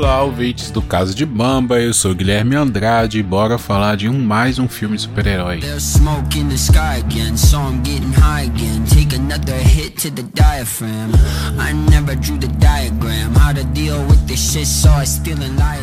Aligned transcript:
Olá, 0.00 0.22
ouvintes 0.22 0.70
do 0.70 0.80
Caso 0.80 1.14
de 1.14 1.26
Bamba, 1.26 1.78
eu 1.78 1.92
sou 1.92 2.14
Guilherme 2.14 2.56
Andrade 2.56 3.18
e 3.18 3.22
bora 3.22 3.58
falar 3.58 3.98
de 3.98 4.08
um 4.08 4.18
mais 4.18 4.58
um 4.58 4.66
filme 4.66 4.96
de 4.96 5.02
super-herói. 5.02 5.60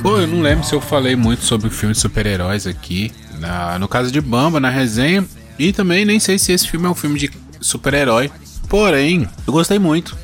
Pô, 0.02 0.18
eu 0.18 0.26
não 0.26 0.42
lembro 0.42 0.66
se 0.66 0.74
eu 0.74 0.82
falei 0.82 1.16
muito 1.16 1.46
sobre 1.46 1.68
o 1.68 1.72
filme 1.72 1.94
de 1.94 2.02
super-heróis 2.02 2.66
aqui, 2.66 3.12
na, 3.40 3.78
no 3.78 3.88
Caso 3.88 4.12
de 4.12 4.20
Bamba, 4.20 4.60
na 4.60 4.72
resenha, 4.72 5.24
e 5.60 5.72
também 5.72 6.06
nem 6.06 6.20
sei 6.20 6.40
se 6.40 6.52
esse 6.52 6.68
filme 6.68 6.88
é 6.88 6.90
um 6.90 6.96
filme 6.96 7.20
de 7.20 7.30
super-herói, 7.62 8.32
porém, 8.68 9.30
eu 9.46 9.54
gostei 9.54 9.78
muito 9.78 10.18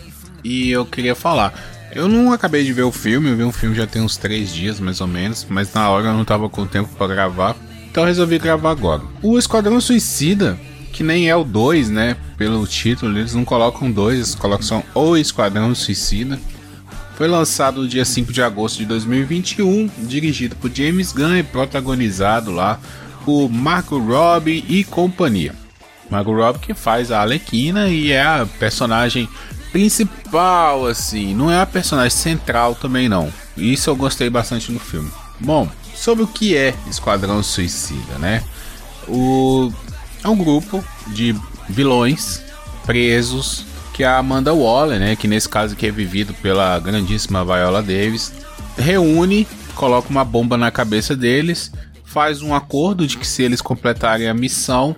e 0.44 0.72
eu 0.72 0.84
queria 0.84 1.14
falar. 1.14 1.73
Eu 1.96 2.08
não 2.08 2.32
acabei 2.32 2.64
de 2.64 2.74
ver 2.74 2.82
o 2.82 2.92
filme, 2.92 3.30
eu 3.30 3.38
vi 3.38 3.44
um 3.44 3.52
filme 3.52 3.76
já 3.76 3.86
tem 3.86 4.02
uns 4.02 4.18
três 4.18 4.52
dias 4.52 4.80
mais 4.80 5.00
ou 5.00 5.06
menos, 5.06 5.46
mas 5.48 5.72
na 5.74 5.88
hora 5.92 6.08
eu 6.08 6.14
não 6.14 6.26
tava 6.26 6.50
com 6.50 6.66
tempo 6.66 6.90
para 6.98 7.14
gravar, 7.14 7.56
então 7.90 8.04
resolvi 8.04 8.40
gravar 8.40 8.72
agora. 8.72 9.04
O 9.22 9.38
Esquadrão 9.38 9.80
Suicida, 9.80 10.60
que 10.92 11.04
nem 11.04 11.30
é 11.30 11.36
o 11.36 11.44
2, 11.44 11.92
né? 11.92 12.18
Pelo 12.36 12.66
título, 12.66 13.16
eles 13.16 13.36
não 13.36 13.46
colocam 13.46 13.92
dois, 13.92 14.16
eles 14.16 14.34
colocam 14.34 14.66
só 14.66 14.84
o 14.96 15.16
Esquadrão 15.16 15.76
Suicida. 15.76 16.40
Foi 17.16 17.28
lançado 17.28 17.84
no 17.84 17.88
dia 17.88 18.04
5 18.04 18.34
de 18.34 18.42
agosto 18.42 18.80
de 18.80 18.86
2021, 18.86 19.88
dirigido 20.00 20.56
por 20.56 20.72
James 20.73 21.12
Gunn 21.12 21.38
e 21.38 21.44
protagonizado 21.44 22.52
lá 22.52 22.80
por 23.23 23.50
Marco 23.50 24.00
Robbie 24.00 24.66
e 24.68 24.84
companhia. 24.84 25.54
Margot 26.10 26.34
Robbie 26.34 26.60
que 26.60 26.73
faz 26.73 27.12
a 27.12 27.22
Alequina 27.22 27.88
e 27.88 28.12
é 28.12 28.22
a 28.22 28.48
personagem 28.60 29.30
principal, 29.73 30.86
assim, 30.86 31.34
não 31.34 31.52
é 31.52 31.59
a 31.59 31.66
personagem 31.66 32.16
central 32.16 32.75
também 32.75 33.09
não. 33.09 33.34
Isso 33.58 33.89
eu 33.89 33.95
gostei 33.95 34.30
bastante 34.30 34.72
no 34.72 34.80
filme. 34.80 35.11
Bom, 35.39 35.67
sobre 35.95 36.23
o 36.23 36.28
que 36.28 36.56
é 36.56 36.75
Esquadrão 36.88 37.42
Suicida, 37.42 38.20
né? 38.20 38.44
O 39.08 39.73
é 40.23 40.30
um 40.30 40.38
grupo 40.38 40.81
de 41.08 41.36
vilões 41.67 42.42
presos 42.86 43.66
que 43.94 44.03
a 44.03 44.17
Amanda 44.17 44.53
Waller, 44.53 45.00
né, 45.00 45.16
que 45.16 45.28
nesse 45.28 45.50
caso 45.50 45.73
aqui 45.73 45.88
é 45.88 45.92
vivido 45.92 46.33
pela 46.36 46.80
grandíssima 46.80 47.44
Viola 47.44 47.81
Davis, 47.81 48.31
reúne, 48.78 49.48
coloca 49.76 50.09
uma 50.09 50.23
bomba 50.23 50.58
na 50.58 50.72
cabeça 50.72 51.16
deles, 51.16 51.72
faz 52.05 52.42
um 52.42 52.55
acordo 52.55 53.05
de 53.05 53.17
que 53.17 53.28
se 53.28 53.44
eles 53.44 53.61
completarem 53.61 54.28
a 54.28 54.33
missão, 54.33 54.95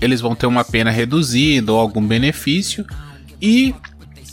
eles 0.00 0.20
vão 0.20 0.34
ter 0.34 0.46
uma 0.46 0.64
pena 0.64 0.90
reduzida 0.90 1.72
ou 1.72 1.78
algum 1.78 2.04
benefício 2.04 2.84
e 3.40 3.74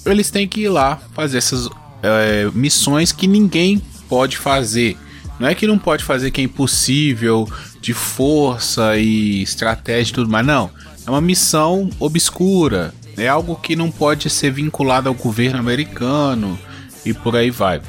eles 0.05 0.29
têm 0.31 0.47
que 0.47 0.61
ir 0.61 0.69
lá 0.69 0.99
fazer 1.13 1.37
essas 1.37 1.69
é, 2.01 2.49
missões 2.53 3.11
que 3.11 3.27
ninguém 3.27 3.81
pode 4.09 4.37
fazer. 4.37 4.97
Não 5.39 5.47
é 5.47 5.55
que 5.55 5.65
não 5.65 5.77
pode 5.77 6.03
fazer 6.03 6.31
que 6.31 6.41
é 6.41 6.43
impossível 6.43 7.47
de 7.79 7.93
força 7.93 8.97
e 8.97 9.41
estratégia 9.41 10.11
e 10.11 10.15
tudo 10.15 10.29
mais, 10.29 10.45
não. 10.45 10.69
É 11.05 11.09
uma 11.09 11.21
missão 11.21 11.89
obscura. 11.99 12.93
É 13.17 13.27
algo 13.27 13.55
que 13.55 13.75
não 13.75 13.91
pode 13.91 14.29
ser 14.29 14.51
vinculado 14.51 15.09
ao 15.09 15.15
governo 15.15 15.59
americano 15.59 16.57
e 17.05 17.13
por 17.13 17.35
aí 17.35 17.49
vai. 17.49 17.81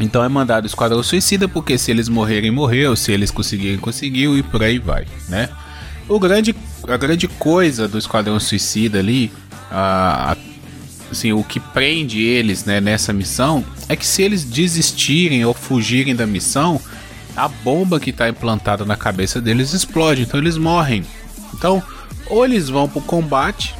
Então 0.00 0.24
é 0.24 0.28
mandado 0.28 0.64
o 0.64 0.66
Esquadrão 0.66 1.02
Suicida, 1.02 1.46
porque 1.46 1.78
se 1.78 1.90
eles 1.90 2.08
morrerem, 2.08 2.50
morreu, 2.50 2.96
se 2.96 3.12
eles 3.12 3.30
conseguirem, 3.30 3.78
conseguiu 3.78 4.36
e 4.36 4.42
por 4.42 4.62
aí 4.62 4.78
vai, 4.78 5.06
né? 5.28 5.48
O 6.08 6.18
grande, 6.18 6.54
a 6.88 6.96
grande 6.96 7.28
coisa 7.28 7.86
do 7.86 7.98
Esquadrão 7.98 8.40
Suicida 8.40 8.98
ali, 8.98 9.30
a, 9.70 10.32
a 10.32 10.36
assim, 11.12 11.32
o 11.32 11.44
que 11.44 11.60
prende 11.60 12.20
eles 12.20 12.64
né, 12.64 12.80
nessa 12.80 13.12
missão 13.12 13.64
é 13.88 13.96
que 13.96 14.06
se 14.06 14.22
eles 14.22 14.44
desistirem 14.44 15.44
ou 15.44 15.54
fugirem 15.54 16.14
da 16.14 16.26
missão, 16.26 16.80
a 17.36 17.48
bomba 17.48 18.00
que 18.00 18.10
está 18.10 18.28
implantada 18.28 18.84
na 18.84 18.96
cabeça 18.96 19.40
deles 19.40 19.72
explode, 19.72 20.22
então 20.22 20.38
eles 20.38 20.56
morrem. 20.56 21.04
Então, 21.54 21.82
ou 22.26 22.44
eles 22.44 22.68
vão 22.68 22.88
para 22.88 22.98
o 22.98 23.02
combate, 23.02 23.74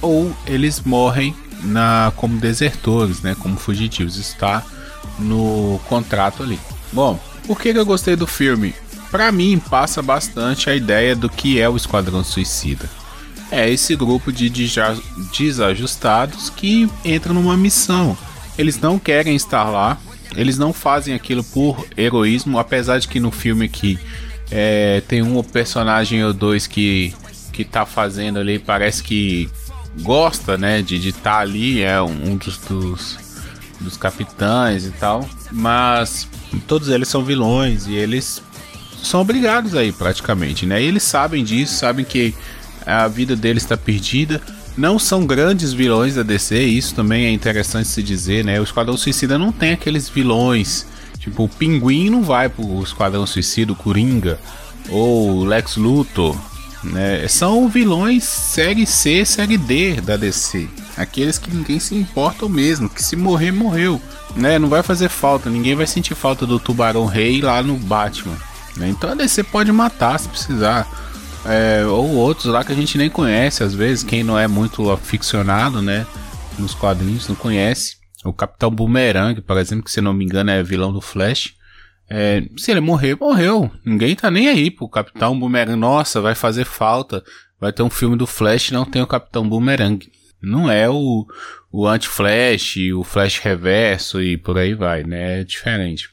ou 0.00 0.34
eles 0.46 0.80
morrem 0.80 1.34
na 1.62 2.12
como 2.16 2.38
desertores, 2.38 3.22
né, 3.22 3.36
como 3.38 3.56
fugitivos. 3.56 4.16
Está 4.16 4.62
no 5.18 5.80
contrato 5.88 6.42
ali. 6.42 6.58
Bom, 6.92 7.18
por 7.46 7.60
que, 7.60 7.72
que 7.72 7.78
eu 7.78 7.86
gostei 7.86 8.16
do 8.16 8.26
filme? 8.26 8.74
Para 9.10 9.30
mim, 9.30 9.60
passa 9.70 10.00
bastante 10.02 10.70
a 10.70 10.74
ideia 10.74 11.14
do 11.14 11.28
que 11.28 11.60
é 11.60 11.68
o 11.68 11.76
Esquadrão 11.76 12.24
Suicida 12.24 13.01
é 13.52 13.68
esse 13.68 13.94
grupo 13.94 14.32
de 14.32 14.50
desajustados 15.38 16.48
que 16.48 16.88
entra 17.04 17.34
numa 17.34 17.54
missão. 17.54 18.16
Eles 18.56 18.80
não 18.80 18.98
querem 18.98 19.36
estar 19.36 19.64
lá, 19.64 19.98
eles 20.34 20.56
não 20.56 20.72
fazem 20.72 21.14
aquilo 21.14 21.44
por 21.44 21.86
heroísmo, 21.94 22.58
apesar 22.58 22.98
de 22.98 23.06
que 23.06 23.20
no 23.20 23.30
filme 23.30 23.66
aqui 23.66 23.98
é, 24.50 25.02
tem 25.06 25.20
um 25.20 25.42
personagem 25.42 26.24
ou 26.24 26.32
dois 26.32 26.66
que, 26.66 27.14
que 27.52 27.62
tá 27.62 27.84
fazendo 27.84 28.38
ali, 28.38 28.58
parece 28.58 29.02
que 29.02 29.50
gosta, 30.00 30.56
né, 30.56 30.80
de 30.80 30.96
estar 31.06 31.20
tá 31.20 31.38
ali, 31.38 31.82
é 31.82 32.00
um, 32.00 32.36
dos, 32.36 32.56
dos, 32.56 33.18
dos 33.78 33.98
capitães 33.98 34.86
e 34.86 34.90
tal, 34.92 35.28
mas 35.50 36.26
todos 36.66 36.88
eles 36.88 37.08
são 37.08 37.22
vilões 37.22 37.86
e 37.86 37.94
eles 37.94 38.42
são 39.02 39.20
obrigados 39.20 39.74
aí 39.74 39.92
praticamente, 39.92 40.64
né? 40.64 40.80
E 40.80 40.86
eles 40.86 41.02
sabem 41.02 41.44
disso, 41.44 41.74
sabem 41.74 42.04
que 42.04 42.34
a 42.86 43.06
vida 43.08 43.34
deles 43.36 43.62
está 43.62 43.76
perdida. 43.76 44.40
Não 44.76 44.98
são 44.98 45.26
grandes 45.26 45.72
vilões 45.72 46.14
da 46.14 46.22
DC, 46.22 46.58
isso 46.62 46.94
também 46.94 47.26
é 47.26 47.30
interessante 47.30 47.88
se 47.88 48.02
dizer, 48.02 48.44
né? 48.44 48.58
O 48.58 48.64
Esquadrão 48.64 48.96
Suicida 48.96 49.38
não 49.38 49.52
tem 49.52 49.72
aqueles 49.72 50.08
vilões, 50.08 50.86
tipo 51.18 51.44
o 51.44 51.48
Pinguim 51.48 52.08
não 52.08 52.22
vai 52.22 52.48
pro 52.48 52.82
Esquadrão 52.82 53.26
Suicida, 53.26 53.72
o 53.72 53.76
Coringa, 53.76 54.40
ou 54.88 55.44
Lex 55.44 55.76
Luthor, 55.76 56.36
né? 56.82 57.28
São 57.28 57.68
vilões 57.68 58.24
série 58.24 58.86
C, 58.86 59.24
série 59.24 59.56
D 59.56 60.00
da 60.00 60.16
DC. 60.16 60.68
Aqueles 60.96 61.38
que 61.38 61.50
ninguém 61.54 61.78
se 61.78 61.94
importa 61.94 62.48
mesmo, 62.48 62.88
que 62.88 63.02
se 63.02 63.14
morrer, 63.14 63.52
morreu. 63.52 64.00
Né? 64.34 64.58
Não 64.58 64.68
vai 64.68 64.82
fazer 64.82 65.08
falta, 65.08 65.48
ninguém 65.48 65.74
vai 65.74 65.86
sentir 65.86 66.14
falta 66.14 66.46
do 66.46 66.58
Tubarão 66.58 67.06
Rei 67.06 67.40
lá 67.40 67.62
no 67.62 67.76
Batman. 67.76 68.36
Né? 68.76 68.88
Então 68.88 69.10
a 69.10 69.14
DC 69.14 69.42
pode 69.44 69.70
matar 69.70 70.18
se 70.18 70.28
precisar 70.28 70.86
é, 71.44 71.84
ou 71.84 72.14
outros 72.14 72.46
lá 72.46 72.64
que 72.64 72.72
a 72.72 72.76
gente 72.76 72.96
nem 72.96 73.10
conhece, 73.10 73.62
às 73.62 73.74
vezes, 73.74 74.04
quem 74.04 74.22
não 74.22 74.38
é 74.38 74.46
muito 74.46 74.90
aficionado, 74.90 75.82
né, 75.82 76.06
nos 76.58 76.74
quadrinhos, 76.74 77.28
não 77.28 77.34
conhece. 77.34 77.96
O 78.24 78.32
Capitão 78.32 78.70
Boomerang, 78.70 79.40
por 79.40 79.56
exemplo, 79.58 79.84
que 79.84 79.90
se 79.90 80.00
não 80.00 80.12
me 80.12 80.24
engano 80.24 80.50
é 80.50 80.62
vilão 80.62 80.92
do 80.92 81.00
Flash. 81.00 81.54
É, 82.08 82.44
se 82.56 82.70
ele 82.70 82.80
morrer, 82.80 83.16
morreu. 83.18 83.70
Ninguém 83.84 84.14
tá 84.14 84.30
nem 84.30 84.48
aí 84.48 84.70
pro 84.70 84.88
Capitão 84.88 85.38
Boomerang. 85.38 85.76
Nossa, 85.76 86.20
vai 86.20 86.34
fazer 86.34 86.64
falta. 86.64 87.24
Vai 87.60 87.72
ter 87.72 87.82
um 87.82 87.90
filme 87.90 88.16
do 88.16 88.26
Flash 88.26 88.70
não 88.70 88.84
tem 88.84 89.02
o 89.02 89.06
Capitão 89.06 89.48
Boomerang. 89.48 90.06
Não 90.40 90.70
é 90.70 90.88
o, 90.88 91.26
o 91.70 91.86
Anti-Flash, 91.86 92.76
o 92.96 93.02
Flash 93.02 93.38
Reverso 93.38 94.20
e 94.20 94.36
por 94.36 94.58
aí 94.58 94.74
vai, 94.74 95.04
né? 95.04 95.40
É 95.40 95.44
diferente. 95.44 96.10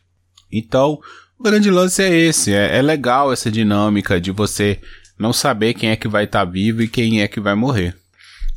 Então, 0.52 1.00
o 1.38 1.44
grande 1.44 1.70
lance 1.70 2.02
é 2.02 2.16
esse. 2.16 2.54
É, 2.54 2.78
é 2.78 2.82
legal 2.82 3.34
essa 3.34 3.52
dinâmica 3.52 4.22
de 4.22 4.32
você 4.32 4.80
não 5.20 5.34
saber 5.34 5.74
quem 5.74 5.90
é 5.90 5.96
que 5.98 6.08
vai 6.08 6.24
estar 6.24 6.46
tá 6.46 6.52
vivo 6.52 6.82
e 6.82 6.88
quem 6.88 7.22
é 7.22 7.28
que 7.28 7.42
vai 7.42 7.54
morrer. 7.54 7.96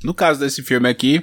No 0.05 0.15
caso 0.15 0.41
desse 0.41 0.63
filme 0.63 0.89
aqui, 0.89 1.23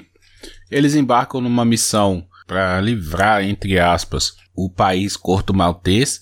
eles 0.69 0.93
embarcam 0.93 1.41
numa 1.41 1.65
missão 1.65 2.27
para 2.45 2.81
livrar, 2.81 3.43
entre 3.43 3.79
aspas, 3.79 4.33
o 4.55 4.69
país 4.69 5.15
Corto 5.15 5.53
Maltês, 5.53 6.19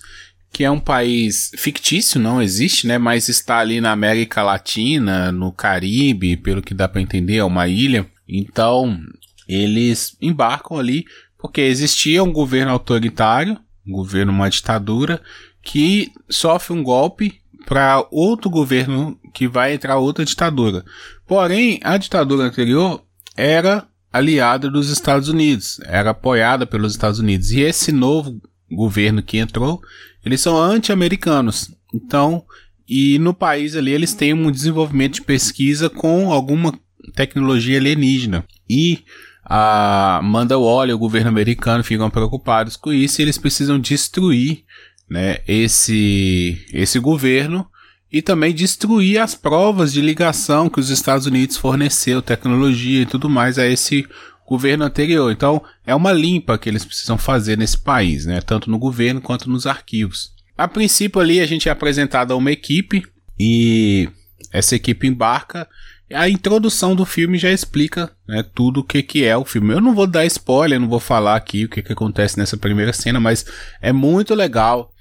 que 0.52 0.64
é 0.64 0.72
um 0.72 0.80
país 0.80 1.52
fictício, 1.56 2.20
não 2.20 2.42
existe, 2.42 2.88
né? 2.88 2.98
Mas 2.98 3.30
está 3.30 3.60
ali 3.60 3.82
na 3.82 3.92
América 3.92 4.44
Latina, 4.44 5.32
no 5.32 5.52
Caribe, 5.52 6.38
pelo 6.38 6.62
que 6.62 6.74
dá 6.74 6.88
para 6.88 7.02
entender, 7.02 7.38
é 7.38 7.44
uma 7.44 7.68
ilha. 7.68 8.06
Então, 8.28 9.00
eles 9.48 10.18
embarcam 10.22 10.78
ali 10.78 11.06
porque 11.38 11.62
existia 11.62 12.24
um 12.24 12.31
governo 12.31 12.72
autoritário, 12.72 13.58
um 13.86 13.92
governo, 13.92 14.31
uma 14.31 14.50
ditadura, 14.50 15.22
que 15.62 16.12
sofre 16.30 16.74
um 16.74 16.84
golpe 16.84 17.42
para 17.68 18.08
outro 18.10 18.50
governo 18.50 19.19
que 19.34 19.46
vai 19.46 19.74
entrar 19.74 19.98
outra 19.98 20.24
ditadura. 20.24 20.86
Porém, 21.28 21.81
a 21.84 21.98
ditadura 21.98 22.46
anterior 22.46 23.04
era 23.36 23.86
aliada 24.12 24.72
dos 24.72 24.90
Estados 24.90 25.28
Unidos, 25.28 25.78
era 25.84 26.12
apoiada 26.12 26.66
pelos 26.66 26.94
Estados 26.94 27.19
Unidos. 27.19 27.52
E 27.52 27.60
esse 27.60 27.92
novo 27.92 28.42
governo 28.72 29.22
que 29.22 29.38
entrou, 29.38 29.81
eles 30.25 30.40
são 30.40 30.58
anti-americanos. 30.58 31.69
Então, 31.94 32.46
e 32.88 33.19
no 33.19 33.34
país 33.34 33.75
ali 33.75 33.92
eles 33.92 34.13
têm 34.13 34.34
um 34.34 34.50
desenvolvimento 34.50 35.16
de 35.16 35.24
pesquisa 35.24 35.90
com 35.90 36.31
alguma 36.31 36.74
tecnologia 37.16 37.78
alienígena. 37.78 38.46
E 38.70 39.04
a 39.44 40.20
Amanda 40.20 40.58
Waller, 40.58 40.96
o 40.96 41.00
governo 41.00 41.28
americano, 41.28 41.84
ficam 41.84 42.10
preocupados 42.10 42.78
com 42.78 42.94
isso 42.94 43.20
e 43.20 43.24
eles 43.24 43.38
precisam 43.38 43.78
destruir 43.78 44.63
né, 45.09 45.38
esse, 45.48 46.65
esse 46.74 47.00
governo 47.00 47.68
e 48.12 48.21
também 48.21 48.54
destruir 48.54 49.19
as 49.19 49.36
provas 49.36 49.92
de 49.92 50.01
ligação 50.01 50.69
que 50.69 50.80
os 50.80 50.89
Estados 50.89 51.25
Unidos 51.25 51.57
forneceu, 51.57 52.21
tecnologia 52.21 53.01
e 53.01 53.06
tudo 53.06 53.30
mais 53.30 53.59
a 53.59 53.68
esse 53.68 54.07
governo 54.48 54.86
anterior. 54.86 55.31
Então, 55.31 55.62
é 55.86 55.94
uma 55.94 56.13
limpa 56.13 56.57
que 56.57 56.69
eles 56.69 56.86
precisam 56.86 57.18
fazer 57.18 57.57
nesse 57.57 57.77
país, 57.77 58.25
né? 58.25 58.39
Tanto 58.39 58.71
no 58.71 58.80
governo 58.80 59.19
quanto 59.19 59.50
nos 59.50 59.68
arquivos. 59.68 60.31
A 60.57 60.68
princípio 60.68 61.19
ali 61.19 61.42
a 61.42 61.45
gente 61.45 61.68
é 61.68 61.71
apresentado 61.71 62.31
a 62.31 62.36
uma 62.36 62.51
equipe 62.51 63.03
e 63.38 64.10
essa 64.51 64.75
equipe 64.75 65.06
embarca. 65.06 65.68
A 66.12 66.30
introdução 66.30 66.95
do 66.95 67.06
filme 67.06 67.38
já 67.38 67.51
explica 67.51 68.10
né, 68.25 68.42
tudo 68.56 68.80
o 68.80 68.83
que, 68.83 69.03
que 69.03 69.25
é 69.25 69.36
o 69.36 69.44
filme. 69.44 69.74
Eu 69.74 69.81
não 69.81 69.94
vou 69.94 70.07
dar 70.07 70.25
spoiler, 70.25 70.80
não 70.80 70.88
vou 70.88 71.01
falar 71.01 71.36
aqui 71.36 71.65
o 71.65 71.69
que, 71.69 71.81
que 71.81 71.92
acontece 71.92 72.38
nessa 72.38 72.56
primeira 72.56 72.94
cena, 72.94 73.19
mas 73.19 73.45
é 73.81 73.92
muito 73.92 74.33
legal. 74.33 74.94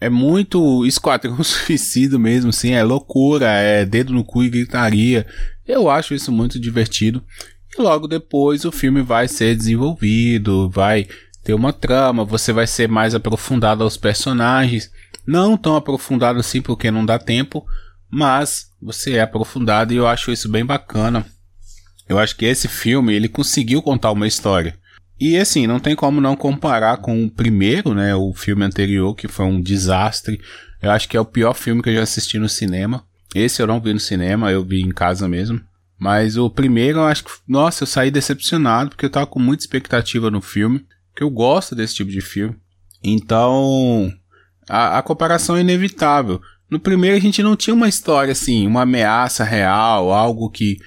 É 0.00 0.08
muito 0.08 0.84
esquadrão 0.84 1.40
suicídio 1.44 2.18
mesmo, 2.18 2.50
assim, 2.50 2.72
é 2.72 2.82
loucura, 2.82 3.46
é 3.50 3.84
dedo 3.84 4.12
no 4.12 4.24
cu 4.24 4.42
e 4.42 4.50
gritaria. 4.50 5.26
Eu 5.66 5.88
acho 5.88 6.14
isso 6.14 6.30
muito 6.30 6.60
divertido. 6.60 7.22
E 7.76 7.80
logo 7.80 8.06
depois 8.06 8.64
o 8.64 8.72
filme 8.72 9.02
vai 9.02 9.26
ser 9.26 9.56
desenvolvido, 9.56 10.70
vai 10.70 11.06
ter 11.42 11.54
uma 11.54 11.72
trama, 11.72 12.24
você 12.24 12.52
vai 12.52 12.66
ser 12.66 12.88
mais 12.88 13.14
aprofundado 13.14 13.82
aos 13.82 13.96
personagens. 13.96 14.90
Não 15.26 15.56
tão 15.56 15.76
aprofundado 15.76 16.38
assim 16.38 16.60
porque 16.60 16.90
não 16.90 17.04
dá 17.04 17.18
tempo, 17.18 17.64
mas 18.10 18.70
você 18.80 19.14
é 19.14 19.22
aprofundado 19.22 19.92
e 19.92 19.96
eu 19.96 20.06
acho 20.06 20.30
isso 20.30 20.48
bem 20.48 20.64
bacana. 20.64 21.26
Eu 22.08 22.18
acho 22.18 22.36
que 22.36 22.44
esse 22.44 22.68
filme 22.68 23.14
ele 23.14 23.28
conseguiu 23.28 23.82
contar 23.82 24.12
uma 24.12 24.26
história. 24.26 24.78
E 25.18 25.36
assim, 25.38 25.66
não 25.66 25.78
tem 25.78 25.94
como 25.94 26.20
não 26.20 26.36
comparar 26.36 26.96
com 26.98 27.24
o 27.24 27.30
primeiro, 27.30 27.94
né, 27.94 28.14
o 28.14 28.32
filme 28.34 28.64
anterior 28.64 29.14
que 29.14 29.28
foi 29.28 29.46
um 29.46 29.60
desastre. 29.60 30.40
Eu 30.82 30.90
acho 30.90 31.08
que 31.08 31.16
é 31.16 31.20
o 31.20 31.24
pior 31.24 31.54
filme 31.54 31.82
que 31.82 31.88
eu 31.88 31.94
já 31.94 32.02
assisti 32.02 32.38
no 32.38 32.48
cinema. 32.48 33.04
Esse 33.34 33.62
eu 33.62 33.66
não 33.66 33.80
vi 33.80 33.92
no 33.92 34.00
cinema, 34.00 34.50
eu 34.50 34.64
vi 34.64 34.80
em 34.80 34.92
casa 34.92 35.28
mesmo. 35.28 35.60
Mas 35.98 36.36
o 36.36 36.50
primeiro 36.50 36.98
eu 36.98 37.04
acho 37.04 37.24
que, 37.24 37.30
nossa, 37.46 37.84
eu 37.84 37.86
saí 37.86 38.10
decepcionado 38.10 38.90
porque 38.90 39.06
eu 39.06 39.10
tava 39.10 39.26
com 39.26 39.38
muita 39.38 39.62
expectativa 39.62 40.30
no 40.30 40.40
filme, 40.40 40.84
que 41.16 41.22
eu 41.22 41.30
gosto 41.30 41.74
desse 41.74 41.94
tipo 41.94 42.10
de 42.10 42.20
filme. 42.20 42.56
Então, 43.02 44.12
a, 44.68 44.98
a 44.98 45.02
comparação 45.02 45.56
é 45.56 45.60
inevitável. 45.60 46.40
No 46.68 46.80
primeiro 46.80 47.16
a 47.16 47.20
gente 47.20 47.42
não 47.42 47.56
tinha 47.56 47.74
uma 47.74 47.88
história 47.88 48.32
assim, 48.32 48.66
uma 48.66 48.82
ameaça 48.82 49.44
real, 49.44 50.12
algo 50.12 50.50
que 50.50 50.78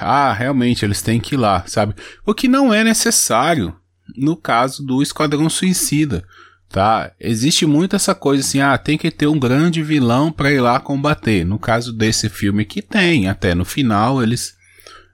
ah, 0.00 0.32
realmente 0.32 0.84
eles 0.84 1.02
têm 1.02 1.20
que 1.20 1.34
ir 1.34 1.38
lá, 1.38 1.64
sabe? 1.66 1.94
O 2.24 2.34
que 2.34 2.48
não 2.48 2.72
é 2.72 2.84
necessário 2.84 3.74
no 4.16 4.36
caso 4.36 4.84
do 4.84 5.02
Esquadrão 5.02 5.48
Suicida, 5.50 6.24
tá? 6.68 7.12
Existe 7.20 7.66
muito 7.66 7.96
essa 7.96 8.14
coisa 8.14 8.42
assim, 8.42 8.60
ah, 8.60 8.76
tem 8.78 8.96
que 8.96 9.10
ter 9.10 9.26
um 9.26 9.38
grande 9.38 9.82
vilão 9.82 10.32
para 10.32 10.52
ir 10.52 10.60
lá 10.60 10.80
combater. 10.80 11.44
No 11.44 11.58
caso 11.58 11.92
desse 11.92 12.28
filme 12.28 12.64
que 12.64 12.80
tem, 12.80 13.28
até 13.28 13.54
no 13.54 13.64
final 13.64 14.22
eles 14.22 14.56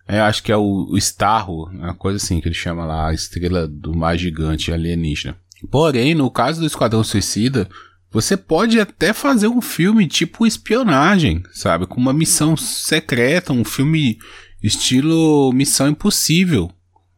é, 0.06 0.20
acho 0.20 0.42
que 0.42 0.52
é 0.52 0.56
o, 0.56 0.86
o 0.90 0.98
Starro, 0.98 1.64
uma 1.70 1.94
coisa 1.94 2.22
assim 2.22 2.40
que 2.40 2.48
ele 2.48 2.54
chama 2.54 2.84
lá, 2.84 3.08
a 3.08 3.14
estrela 3.14 3.66
do 3.66 3.96
mar 3.96 4.16
gigante 4.16 4.70
alienígena. 4.70 5.36
Porém, 5.70 6.14
no 6.14 6.30
caso 6.30 6.60
do 6.60 6.66
Esquadrão 6.66 7.02
Suicida, 7.02 7.68
você 8.10 8.36
pode 8.36 8.78
até 8.78 9.12
fazer 9.12 9.48
um 9.48 9.62
filme 9.62 10.06
tipo 10.06 10.46
espionagem, 10.46 11.42
sabe? 11.52 11.86
Com 11.86 11.98
uma 11.98 12.12
missão 12.12 12.54
secreta, 12.56 13.52
um 13.52 13.64
filme 13.64 14.18
estilo 14.66 15.52
Missão 15.52 15.88
Impossível, 15.88 16.70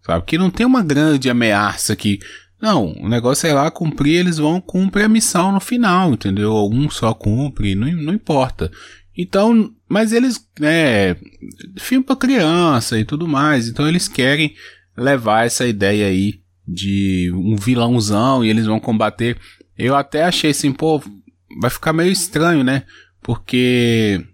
sabe? 0.05 0.25
Que 0.25 0.39
não 0.39 0.51
tem 0.51 0.67
uma 0.67 0.83
grande 0.83 1.31
ameaça 1.31 1.95
que. 1.97 2.19
Não, 2.61 2.93
o 2.93 3.09
negócio 3.09 3.47
é 3.47 3.53
lá 3.53 3.71
cumprir, 3.71 4.15
eles 4.15 4.39
vão 4.39 4.61
cumprir 4.61 5.05
a 5.05 5.09
missão 5.09 5.53
no 5.53 5.61
final, 5.61 6.15
entendeu? 6.15 6.55
Um 6.73 6.89
só 6.89 7.13
cumpre, 7.13 7.75
não, 7.75 7.91
não 7.93 8.15
importa. 8.15 8.71
Então, 9.17 9.71
mas 9.87 10.13
eles, 10.13 10.43
né, 10.59 11.17
filme 11.79 12.05
para 12.05 12.17
criança 12.17 12.99
e 12.99 13.05
tudo 13.05 13.29
mais, 13.29 13.69
então 13.69 13.87
eles 13.87 14.09
querem 14.09 14.55
levar 14.97 15.45
essa 15.45 15.67
ideia 15.67 16.07
aí 16.07 16.41
de 16.67 17.31
um 17.35 17.57
vilãozão 17.57 18.43
e 18.43 18.49
eles 18.49 18.65
vão 18.65 18.81
combater 18.81 19.39
eu 19.79 19.95
até 19.95 20.25
achei 20.25 20.51
assim, 20.51 20.73
pô, 20.73 21.03
vai 21.61 21.71
ficar 21.71 21.93
meio 21.93 22.11
estranho, 22.11 22.65
né? 22.65 22.85
Porque 23.23 24.25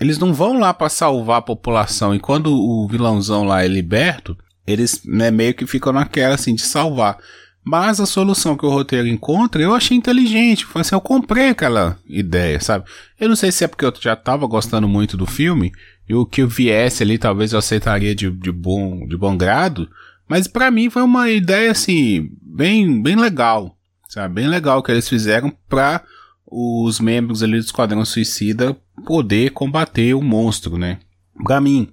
eles 0.00 0.18
não 0.18 0.32
vão 0.32 0.58
lá 0.58 0.72
para 0.72 0.88
salvar 0.88 1.38
a 1.38 1.42
população 1.42 2.14
e 2.14 2.20
quando 2.20 2.52
o 2.52 2.86
vilãozão 2.88 3.44
lá 3.44 3.64
é 3.64 3.68
liberto, 3.68 4.36
eles 4.66 5.02
né, 5.04 5.30
meio 5.30 5.54
que 5.54 5.66
ficam 5.66 5.92
naquela 5.92 6.34
assim 6.34 6.54
de 6.54 6.62
salvar. 6.62 7.18
Mas 7.64 8.00
a 8.00 8.06
solução 8.06 8.56
que 8.56 8.64
o 8.64 8.70
roteiro 8.70 9.06
encontra, 9.06 9.60
eu 9.60 9.74
achei 9.74 9.94
inteligente. 9.94 10.64
Foi 10.64 10.80
assim, 10.80 10.94
eu 10.94 11.00
comprei 11.00 11.50
aquela 11.50 11.98
ideia, 12.08 12.58
sabe? 12.60 12.86
Eu 13.20 13.28
não 13.28 13.36
sei 13.36 13.52
se 13.52 13.62
é 13.62 13.68
porque 13.68 13.84
eu 13.84 13.92
já 14.00 14.16
tava 14.16 14.46
gostando 14.46 14.88
muito 14.88 15.18
do 15.18 15.26
filme 15.26 15.70
e 16.08 16.14
o 16.14 16.24
que 16.24 16.46
viesse 16.46 17.02
ali 17.02 17.18
talvez 17.18 17.52
eu 17.52 17.58
aceitaria 17.58 18.14
de, 18.14 18.30
de, 18.30 18.50
bom, 18.50 19.06
de 19.06 19.16
bom 19.18 19.36
grado. 19.36 19.86
Mas 20.26 20.46
para 20.46 20.70
mim 20.70 20.88
foi 20.88 21.02
uma 21.02 21.28
ideia 21.28 21.70
assim, 21.70 22.30
bem, 22.40 23.02
bem 23.02 23.16
legal. 23.16 23.76
Sabe? 24.08 24.36
Bem 24.36 24.48
legal 24.48 24.82
que 24.82 24.90
eles 24.90 25.08
fizeram 25.08 25.52
para 25.68 26.02
os 26.50 26.98
membros 26.98 27.42
ali 27.42 27.58
do 27.58 27.64
Esquadrão 27.64 28.04
Suicida 28.04 28.76
poder 29.04 29.50
combater 29.50 30.14
o 30.14 30.22
monstro, 30.22 30.78
né? 30.78 30.98
Pra 31.44 31.60
mim, 31.60 31.88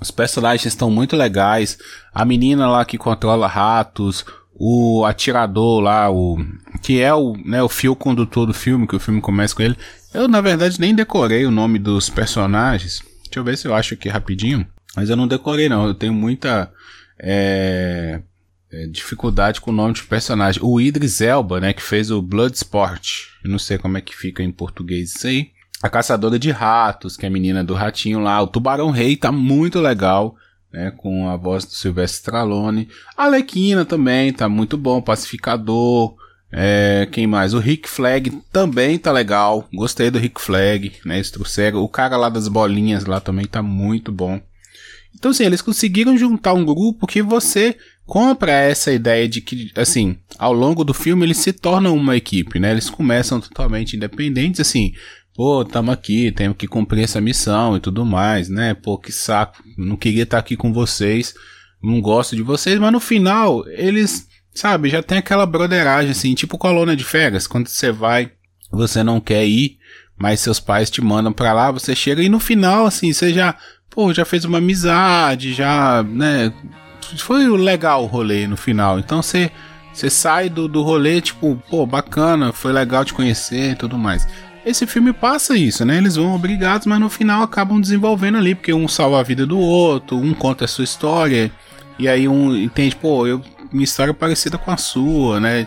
os 0.00 0.10
personagens 0.10 0.66
estão 0.66 0.90
muito 0.90 1.16
legais. 1.16 1.78
A 2.12 2.24
menina 2.24 2.68
lá 2.68 2.84
que 2.84 2.98
controla 2.98 3.46
ratos, 3.46 4.24
o 4.54 5.04
atirador 5.04 5.80
lá, 5.80 6.10
o 6.10 6.38
que 6.82 7.00
é 7.00 7.14
o, 7.14 7.34
né, 7.44 7.62
o 7.62 7.68
fio 7.68 7.94
condutor 7.94 8.46
do 8.46 8.54
filme, 8.54 8.86
que 8.86 8.96
o 8.96 9.00
filme 9.00 9.20
começa 9.20 9.54
com 9.54 9.62
ele. 9.62 9.76
Eu, 10.12 10.26
na 10.26 10.40
verdade, 10.40 10.80
nem 10.80 10.94
decorei 10.94 11.46
o 11.46 11.50
nome 11.50 11.78
dos 11.78 12.10
personagens. 12.10 13.02
Deixa 13.24 13.38
eu 13.38 13.44
ver 13.44 13.56
se 13.56 13.68
eu 13.68 13.74
acho 13.74 13.94
aqui 13.94 14.08
rapidinho. 14.08 14.66
Mas 14.96 15.08
eu 15.08 15.16
não 15.16 15.28
decorei, 15.28 15.68
não. 15.68 15.86
Eu 15.86 15.94
tenho 15.94 16.12
muita 16.12 16.70
é, 17.18 18.20
é, 18.72 18.86
dificuldade 18.86 19.60
com 19.60 19.70
o 19.70 19.74
nome 19.74 19.94
de 19.94 20.04
personagem. 20.04 20.62
O 20.62 20.80
Idris 20.80 21.20
Elba, 21.20 21.60
né, 21.60 21.72
que 21.72 21.82
fez 21.82 22.10
o 22.10 22.22
Bloodsport. 22.22 23.28
Eu 23.44 23.50
não 23.50 23.58
sei 23.58 23.78
como 23.78 23.98
é 23.98 24.00
que 24.00 24.16
fica 24.16 24.42
em 24.42 24.52
português 24.52 25.14
isso 25.14 25.26
aí. 25.26 25.50
A 25.82 25.88
Caçadora 25.88 26.38
de 26.38 26.50
Ratos, 26.50 27.16
que 27.16 27.24
é 27.24 27.28
a 27.28 27.32
menina 27.32 27.64
do 27.64 27.74
ratinho 27.74 28.20
lá. 28.20 28.40
O 28.42 28.46
Tubarão 28.46 28.90
Rei 28.90 29.16
tá 29.16 29.32
muito 29.32 29.80
legal, 29.80 30.36
né, 30.72 30.92
com 30.96 31.28
a 31.28 31.36
voz 31.36 31.64
do 31.64 31.72
Sylvester 31.72 32.34
Stallone. 32.34 32.88
A 33.16 33.24
Alequina 33.24 33.84
também 33.84 34.32
tá 34.32 34.48
muito 34.48 34.76
bom. 34.76 35.00
Pacificador. 35.00 36.14
É, 36.52 37.08
quem 37.10 37.26
mais? 37.26 37.54
O 37.54 37.60
Rick 37.60 37.88
Flag 37.88 38.30
também 38.52 38.98
tá 38.98 39.10
legal. 39.10 39.68
Gostei 39.72 40.10
do 40.10 40.18
Rick 40.18 40.40
Flag, 40.40 40.92
né? 41.04 41.18
Estrucego. 41.18 41.78
O 41.78 41.88
cara 41.88 42.16
lá 42.16 42.28
das 42.28 42.48
bolinhas 42.48 43.04
lá 43.06 43.20
também 43.20 43.46
tá 43.46 43.62
muito 43.62 44.12
bom. 44.12 44.40
Então, 45.14 45.30
assim, 45.30 45.44
eles 45.44 45.62
conseguiram 45.62 46.16
juntar 46.16 46.54
um 46.54 46.64
grupo 46.64 47.06
que 47.06 47.22
você 47.22 47.76
compra 48.06 48.50
essa 48.50 48.92
ideia 48.92 49.28
de 49.28 49.40
que, 49.40 49.70
assim, 49.76 50.16
ao 50.38 50.52
longo 50.52 50.82
do 50.82 50.92
filme 50.92 51.24
eles 51.24 51.36
se 51.36 51.52
tornam 51.52 51.94
uma 51.96 52.16
equipe, 52.16 52.58
né? 52.58 52.72
Eles 52.72 52.90
começam 52.90 53.40
totalmente 53.40 53.94
independentes, 53.94 54.60
assim, 54.60 54.92
pô, 55.34 55.64
tamo 55.64 55.92
aqui, 55.92 56.32
temos 56.32 56.56
que 56.56 56.66
cumprir 56.66 57.04
essa 57.04 57.20
missão 57.20 57.76
e 57.76 57.80
tudo 57.80 58.04
mais, 58.04 58.48
né? 58.48 58.74
Pô, 58.74 58.98
que 58.98 59.12
saco, 59.12 59.62
não 59.78 59.96
queria 59.96 60.24
estar 60.24 60.38
aqui 60.38 60.56
com 60.56 60.72
vocês, 60.72 61.34
não 61.82 62.00
gosto 62.00 62.34
de 62.34 62.42
vocês, 62.42 62.78
mas 62.80 62.92
no 62.92 62.98
final 63.00 63.64
eles, 63.68 64.26
sabe, 64.52 64.88
já 64.88 65.02
tem 65.02 65.18
aquela 65.18 65.46
broderagem, 65.46 66.10
assim, 66.10 66.34
tipo 66.34 66.58
colônia 66.58 66.96
de 66.96 67.04
férias, 67.04 67.46
quando 67.46 67.68
você 67.68 67.92
vai, 67.92 68.32
você 68.72 69.04
não 69.04 69.20
quer 69.20 69.46
ir, 69.46 69.78
mas 70.18 70.40
seus 70.40 70.58
pais 70.58 70.90
te 70.90 71.00
mandam 71.00 71.32
pra 71.32 71.52
lá, 71.52 71.70
você 71.70 71.94
chega 71.94 72.22
e 72.22 72.28
no 72.28 72.40
final, 72.40 72.86
assim, 72.86 73.12
você 73.12 73.32
já 73.32 73.56
pô, 73.90 74.14
já 74.14 74.24
fez 74.24 74.44
uma 74.44 74.58
amizade, 74.58 75.52
já, 75.52 76.02
né? 76.02 76.52
Foi 77.18 77.46
legal 77.48 78.04
o 78.04 78.06
rolê 78.06 78.46
no 78.46 78.56
final. 78.56 78.98
Então 78.98 79.20
você 79.20 79.50
você 79.92 80.08
sai 80.08 80.48
do, 80.48 80.68
do 80.68 80.82
rolê, 80.82 81.20
tipo, 81.20 81.60
pô, 81.68 81.84
bacana, 81.84 82.52
foi 82.52 82.72
legal 82.72 83.04
te 83.04 83.12
conhecer 83.12 83.72
e 83.72 83.74
tudo 83.74 83.98
mais. 83.98 84.26
Esse 84.64 84.86
filme 84.86 85.12
passa 85.12 85.56
isso, 85.56 85.84
né? 85.84 85.96
Eles 85.98 86.16
vão 86.16 86.34
obrigados, 86.34 86.86
mas 86.86 87.00
no 87.00 87.08
final 87.08 87.42
acabam 87.42 87.80
desenvolvendo 87.80 88.38
ali, 88.38 88.54
porque 88.54 88.72
um 88.72 88.86
salva 88.86 89.18
a 89.18 89.22
vida 89.22 89.44
do 89.44 89.58
outro, 89.58 90.16
um 90.16 90.32
conta 90.32 90.64
a 90.64 90.68
sua 90.68 90.84
história, 90.84 91.50
e 91.98 92.08
aí 92.08 92.28
um 92.28 92.54
entende, 92.54 92.94
pô, 92.94 93.26
eu, 93.26 93.42
minha 93.72 93.84
história 93.84 94.10
é 94.10 94.14
parecida 94.14 94.58
com 94.58 94.70
a 94.70 94.76
sua, 94.76 95.40
né? 95.40 95.66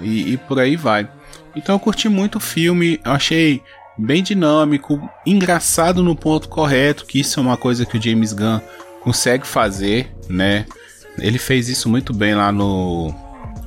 E, 0.00 0.32
e 0.32 0.36
por 0.36 0.58
aí 0.58 0.76
vai. 0.76 1.08
Então 1.56 1.74
eu 1.74 1.78
curti 1.78 2.08
muito 2.08 2.36
o 2.36 2.40
filme, 2.40 3.00
achei 3.04 3.62
bem 3.98 4.22
dinâmico, 4.22 5.00
engraçado 5.26 6.02
no 6.02 6.16
ponto 6.16 6.48
correto, 6.48 7.06
que 7.06 7.20
isso 7.20 7.38
é 7.38 7.42
uma 7.42 7.56
coisa 7.56 7.84
que 7.84 7.96
o 7.96 8.02
James 8.02 8.32
Gunn 8.32 8.60
consegue 9.00 9.46
fazer, 9.46 10.12
né? 10.28 10.66
Ele 11.18 11.38
fez 11.38 11.68
isso 11.68 11.88
muito 11.88 12.12
bem 12.12 12.34
lá 12.34 12.50
no 12.50 13.14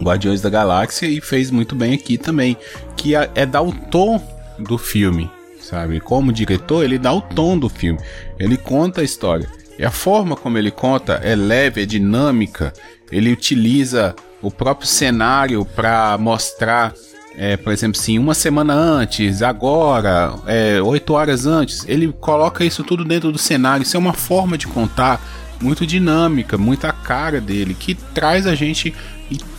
Guardiões 0.01 0.41
da 0.41 0.49
Galáxia 0.49 1.07
e 1.07 1.21
fez 1.21 1.51
muito 1.51 1.75
bem 1.75 1.93
aqui 1.93 2.17
também, 2.17 2.57
que 2.97 3.15
é, 3.15 3.45
dar 3.45 3.61
o 3.61 3.71
tom 3.71 4.21
do 4.57 4.77
filme, 4.77 5.29
sabe? 5.59 5.99
Como 5.99 6.33
diretor, 6.33 6.83
ele 6.83 6.97
dá 6.97 7.13
o 7.13 7.21
tom 7.21 7.57
do 7.57 7.69
filme, 7.69 7.99
ele 8.39 8.57
conta 8.57 9.01
a 9.01 9.03
história. 9.03 9.47
E 9.77 9.83
a 9.83 9.91
forma 9.91 10.35
como 10.35 10.57
ele 10.57 10.71
conta 10.71 11.19
é 11.23 11.35
leve, 11.35 11.83
é 11.83 11.85
dinâmica, 11.85 12.73
ele 13.11 13.31
utiliza 13.31 14.15
o 14.41 14.49
próprio 14.49 14.87
cenário 14.87 15.65
para 15.65 16.17
mostrar 16.17 16.93
é, 17.37 17.57
por 17.57 17.73
exemplo, 17.73 17.99
sim, 17.99 18.17
uma 18.17 18.33
semana 18.33 18.73
antes, 18.73 19.41
agora, 19.41 20.33
é, 20.47 20.81
oito 20.81 21.13
horas 21.13 21.45
antes, 21.45 21.83
ele 21.87 22.13
coloca 22.13 22.63
isso 22.63 22.83
tudo 22.83 23.03
dentro 23.03 23.31
do 23.31 23.37
cenário. 23.37 23.83
Isso 23.83 23.97
é 23.97 23.99
uma 23.99 24.13
forma 24.13 24.57
de 24.57 24.67
contar 24.67 25.21
muito 25.61 25.85
dinâmica, 25.85 26.57
muita 26.57 26.91
cara 26.93 27.41
dele, 27.41 27.73
que 27.73 27.93
traz 27.93 28.47
a 28.47 28.55
gente 28.55 28.93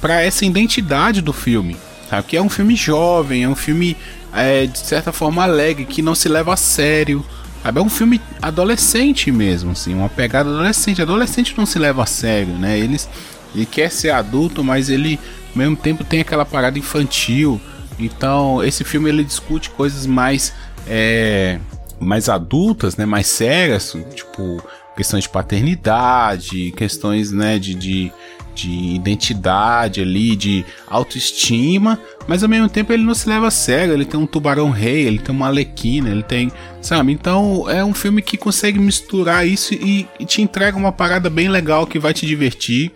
para 0.00 0.22
essa 0.22 0.44
identidade 0.44 1.20
do 1.20 1.32
filme. 1.32 1.76
Sabe? 2.08 2.26
Que 2.28 2.36
é 2.36 2.42
um 2.42 2.48
filme 2.48 2.74
jovem, 2.74 3.44
é 3.44 3.48
um 3.48 3.56
filme 3.56 3.96
é, 4.32 4.66
de 4.66 4.78
certa 4.78 5.12
forma 5.12 5.42
alegre, 5.42 5.84
que 5.84 6.00
não 6.00 6.14
se 6.14 6.28
leva 6.28 6.54
a 6.54 6.56
sério. 6.56 7.24
Sabe? 7.62 7.78
É 7.78 7.82
um 7.82 7.90
filme 7.90 8.20
adolescente 8.40 9.30
mesmo, 9.30 9.72
assim, 9.72 9.92
uma 9.92 10.08
pegada 10.08 10.48
adolescente. 10.48 11.02
Adolescente 11.02 11.54
não 11.58 11.66
se 11.66 11.78
leva 11.78 12.04
a 12.04 12.06
sério, 12.06 12.54
né? 12.54 12.78
Ele 12.78 13.66
quer 13.66 13.90
ser 13.90 14.10
adulto, 14.10 14.64
mas 14.64 14.88
ele 14.88 15.18
ao 15.56 15.58
mesmo 15.58 15.76
tempo 15.76 16.04
tem 16.04 16.20
aquela 16.20 16.44
parada 16.44 16.78
infantil. 16.78 17.58
Então, 17.98 18.62
esse 18.62 18.84
filme 18.84 19.08
ele 19.08 19.24
discute 19.24 19.70
coisas 19.70 20.04
mais 20.04 20.52
é, 20.86 21.58
mais 21.98 22.28
adultas, 22.28 22.96
né, 22.96 23.06
mais 23.06 23.26
sérias, 23.26 23.96
tipo 24.14 24.62
questões 24.94 25.24
de 25.24 25.28
paternidade, 25.28 26.72
questões 26.72 27.30
né, 27.30 27.58
de, 27.58 27.74
de, 27.74 28.12
de 28.54 28.70
identidade 28.94 30.00
ali, 30.00 30.34
de 30.34 30.64
autoestima, 30.86 32.00
mas 32.26 32.42
ao 32.42 32.48
mesmo 32.48 32.68
tempo 32.68 32.94
ele 32.94 33.02
não 33.02 33.14
se 33.14 33.28
leva 33.28 33.48
a 33.48 33.50
sério. 33.50 33.92
Ele 33.92 34.06
tem 34.06 34.18
um 34.18 34.26
tubarão 34.26 34.70
rei, 34.70 35.06
ele 35.06 35.18
tem 35.18 35.34
uma 35.34 35.48
alequina, 35.48 36.08
ele 36.08 36.22
tem. 36.22 36.50
Sabe? 36.80 37.12
Então 37.12 37.68
é 37.68 37.84
um 37.84 37.92
filme 37.92 38.22
que 38.22 38.38
consegue 38.38 38.78
misturar 38.78 39.46
isso 39.46 39.74
e, 39.74 40.08
e 40.18 40.24
te 40.24 40.40
entrega 40.40 40.76
uma 40.76 40.92
parada 40.92 41.28
bem 41.28 41.48
legal 41.48 41.86
que 41.86 41.98
vai 41.98 42.14
te 42.14 42.26
divertir, 42.26 42.92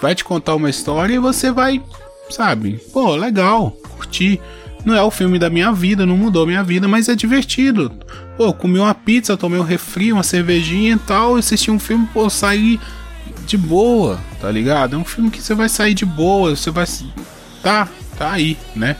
vai 0.00 0.14
te 0.14 0.24
contar 0.24 0.54
uma 0.54 0.70
história 0.70 1.14
e 1.14 1.18
você 1.18 1.50
vai, 1.50 1.82
sabe? 2.30 2.80
Pô, 2.92 3.14
legal, 3.14 3.70
curtir. 3.96 4.40
Não 4.84 4.94
é 4.94 5.02
o 5.02 5.10
filme 5.10 5.38
da 5.38 5.50
minha 5.50 5.72
vida, 5.72 6.06
não 6.06 6.16
mudou 6.16 6.46
minha 6.46 6.62
vida, 6.62 6.86
mas 6.86 7.08
é 7.08 7.16
divertido. 7.16 7.90
Pô, 8.36 8.52
comi 8.52 8.78
uma 8.78 8.94
pizza, 8.94 9.36
tomei 9.36 9.58
um 9.58 9.64
refri, 9.64 10.12
uma 10.12 10.22
cervejinha 10.22 10.94
e 10.94 10.98
tal, 10.98 11.34
assisti 11.34 11.70
um 11.70 11.78
filme, 11.78 12.08
pô, 12.14 12.30
saí 12.30 12.78
de 13.46 13.56
boa, 13.56 14.20
tá 14.40 14.50
ligado? 14.50 14.94
É 14.94 14.98
um 14.98 15.04
filme 15.04 15.30
que 15.30 15.42
você 15.42 15.54
vai 15.54 15.68
sair 15.68 15.94
de 15.94 16.04
boa, 16.04 16.54
você 16.54 16.70
vai. 16.70 16.86
Tá, 17.62 17.88
tá 18.16 18.32
aí, 18.32 18.56
né? 18.76 18.96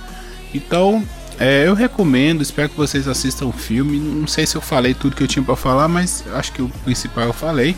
Então, 0.52 1.04
é, 1.38 1.68
eu 1.68 1.74
recomendo, 1.74 2.42
espero 2.42 2.68
que 2.68 2.76
vocês 2.76 3.06
assistam 3.06 3.46
o 3.46 3.52
filme. 3.52 3.98
Não 3.98 4.26
sei 4.26 4.46
se 4.46 4.56
eu 4.56 4.60
falei 4.60 4.94
tudo 4.94 5.14
que 5.14 5.22
eu 5.22 5.28
tinha 5.28 5.44
para 5.44 5.56
falar, 5.56 5.86
mas 5.86 6.24
acho 6.32 6.52
que 6.52 6.62
o 6.62 6.68
principal 6.84 7.24
eu 7.24 7.32
falei. 7.32 7.76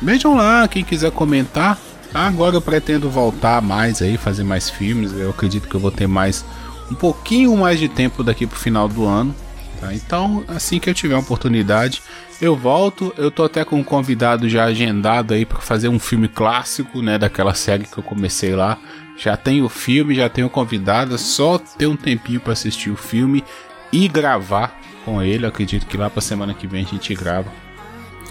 Vejam 0.00 0.34
lá, 0.34 0.66
quem 0.66 0.82
quiser 0.82 1.10
comentar. 1.10 1.78
Agora 2.14 2.54
eu 2.54 2.62
pretendo 2.62 3.10
voltar 3.10 3.60
mais 3.60 4.00
aí, 4.00 4.16
fazer 4.16 4.44
mais 4.44 4.70
filmes. 4.70 5.12
Eu 5.12 5.30
acredito 5.30 5.68
que 5.68 5.74
eu 5.74 5.80
vou 5.80 5.90
ter 5.90 6.06
mais 6.06 6.44
um 6.88 6.94
pouquinho 6.94 7.56
mais 7.56 7.80
de 7.80 7.88
tempo 7.88 8.22
daqui 8.22 8.46
pro 8.46 8.56
final 8.56 8.86
do 8.86 9.04
ano. 9.04 9.34
Tá? 9.80 9.92
Então, 9.92 10.44
assim 10.46 10.78
que 10.78 10.88
eu 10.88 10.94
tiver 10.94 11.16
uma 11.16 11.22
oportunidade, 11.22 12.00
eu 12.40 12.54
volto. 12.54 13.12
Eu 13.18 13.32
tô 13.32 13.42
até 13.42 13.64
com 13.64 13.76
um 13.76 13.84
convidado 13.84 14.48
já 14.48 14.64
agendado 14.64 15.34
aí 15.34 15.44
para 15.44 15.58
fazer 15.58 15.88
um 15.88 15.98
filme 15.98 16.28
clássico, 16.28 17.02
né, 17.02 17.18
daquela 17.18 17.52
série 17.52 17.84
que 17.84 17.98
eu 17.98 18.04
comecei 18.04 18.54
lá. 18.54 18.78
Já 19.16 19.36
tenho 19.36 19.64
o 19.64 19.68
filme, 19.68 20.14
já 20.14 20.28
tenho 20.28 20.48
convidado, 20.48 21.18
só 21.18 21.58
ter 21.58 21.86
um 21.88 21.96
tempinho 21.96 22.40
para 22.40 22.52
assistir 22.52 22.90
o 22.90 22.96
filme 22.96 23.42
e 23.92 24.06
gravar 24.06 24.78
com 25.04 25.20
ele. 25.20 25.44
Eu 25.44 25.48
acredito 25.48 25.86
que 25.86 25.96
lá 25.96 26.08
para 26.08 26.20
semana 26.20 26.54
que 26.54 26.66
vem 26.68 26.84
a 26.84 26.88
gente 26.88 27.12
grava. 27.14 27.50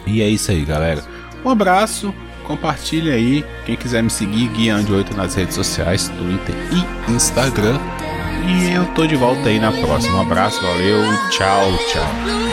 E 0.05 0.21
é 0.21 0.29
isso 0.29 0.51
aí, 0.51 0.63
galera. 0.63 1.03
Um 1.43 1.49
abraço, 1.49 2.13
compartilha 2.43 3.13
aí. 3.13 3.43
Quem 3.65 3.75
quiser 3.75 4.03
me 4.03 4.09
seguir, 4.09 4.47
Guia 4.49 4.75
8 4.75 5.15
nas 5.15 5.35
redes 5.35 5.55
sociais, 5.55 6.09
Twitter 6.09 6.55
e 6.71 7.11
Instagram. 7.11 7.79
E 8.45 8.73
eu 8.73 8.85
tô 8.93 9.07
de 9.07 9.15
volta 9.15 9.49
aí 9.49 9.59
na 9.59 9.71
próxima. 9.71 10.17
Um 10.17 10.21
abraço, 10.21 10.61
valeu, 10.61 11.01
tchau, 11.31 11.71
tchau. 11.91 12.52